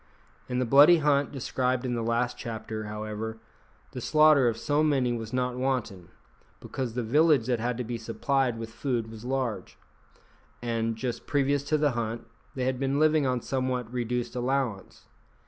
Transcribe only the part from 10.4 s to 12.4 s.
and, just previous to the hunt,